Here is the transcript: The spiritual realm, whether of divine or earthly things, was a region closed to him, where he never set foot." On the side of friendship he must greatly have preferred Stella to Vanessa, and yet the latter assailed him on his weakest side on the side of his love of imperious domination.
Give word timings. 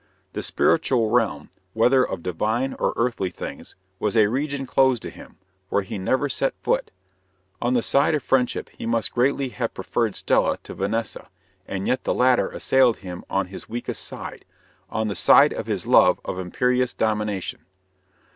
The 0.33 0.41
spiritual 0.41 1.11
realm, 1.11 1.51
whether 1.73 2.03
of 2.03 2.23
divine 2.23 2.73
or 2.79 2.91
earthly 2.95 3.29
things, 3.29 3.75
was 3.99 4.17
a 4.17 4.25
region 4.29 4.65
closed 4.65 5.03
to 5.03 5.11
him, 5.11 5.37
where 5.69 5.83
he 5.83 5.99
never 5.99 6.27
set 6.27 6.55
foot." 6.63 6.89
On 7.61 7.75
the 7.75 7.83
side 7.83 8.15
of 8.15 8.23
friendship 8.23 8.71
he 8.75 8.87
must 8.87 9.13
greatly 9.13 9.49
have 9.49 9.75
preferred 9.75 10.15
Stella 10.15 10.57
to 10.63 10.73
Vanessa, 10.73 11.29
and 11.67 11.87
yet 11.87 12.03
the 12.03 12.15
latter 12.15 12.49
assailed 12.49 12.97
him 12.97 13.23
on 13.29 13.49
his 13.49 13.69
weakest 13.69 14.03
side 14.03 14.43
on 14.89 15.07
the 15.07 15.13
side 15.13 15.53
of 15.53 15.67
his 15.67 15.85
love 15.85 16.19
of 16.25 16.39
imperious 16.39 16.95
domination. 16.95 17.67